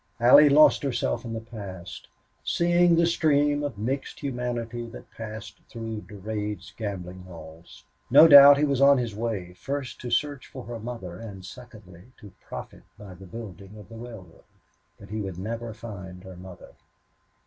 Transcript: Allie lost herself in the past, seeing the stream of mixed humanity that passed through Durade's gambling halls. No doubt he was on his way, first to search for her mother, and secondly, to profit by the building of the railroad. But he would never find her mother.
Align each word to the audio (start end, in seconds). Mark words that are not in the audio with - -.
Allie 0.19 0.49
lost 0.49 0.81
herself 0.81 1.25
in 1.25 1.33
the 1.33 1.39
past, 1.39 2.07
seeing 2.43 2.95
the 2.95 3.05
stream 3.05 3.63
of 3.63 3.77
mixed 3.77 4.19
humanity 4.21 4.87
that 4.87 5.11
passed 5.11 5.59
through 5.69 6.01
Durade's 6.09 6.73
gambling 6.75 7.21
halls. 7.27 7.83
No 8.09 8.27
doubt 8.27 8.57
he 8.57 8.63
was 8.65 8.81
on 8.81 8.97
his 8.97 9.13
way, 9.13 9.53
first 9.53 10.01
to 10.01 10.09
search 10.09 10.47
for 10.47 10.63
her 10.63 10.79
mother, 10.79 11.19
and 11.19 11.45
secondly, 11.45 12.05
to 12.17 12.31
profit 12.47 12.81
by 12.97 13.13
the 13.13 13.27
building 13.27 13.77
of 13.77 13.89
the 13.89 13.95
railroad. 13.97 14.45
But 14.99 15.09
he 15.11 15.21
would 15.21 15.37
never 15.37 15.71
find 15.71 16.23
her 16.23 16.35
mother. 16.35 16.71